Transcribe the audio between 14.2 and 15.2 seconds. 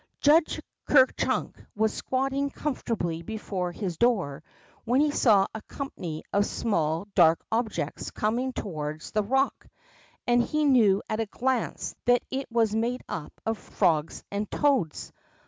and toads.